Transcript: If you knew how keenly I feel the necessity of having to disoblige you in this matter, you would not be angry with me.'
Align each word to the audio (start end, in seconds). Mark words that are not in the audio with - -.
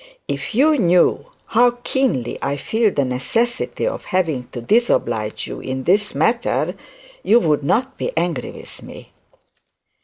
If 0.27 0.55
you 0.55 0.79
knew 0.79 1.27
how 1.45 1.77
keenly 1.83 2.39
I 2.41 2.57
feel 2.57 2.91
the 2.91 3.05
necessity 3.05 3.85
of 3.87 4.05
having 4.05 4.45
to 4.45 4.59
disoblige 4.59 5.45
you 5.45 5.59
in 5.59 5.83
this 5.83 6.15
matter, 6.15 6.73
you 7.21 7.39
would 7.39 7.63
not 7.63 7.99
be 7.99 8.11
angry 8.17 8.49
with 8.49 8.81
me.' 8.81 9.11